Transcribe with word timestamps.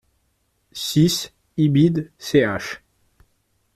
six 0.73 1.29
Ibid., 1.59 1.95
ch. 2.17 2.81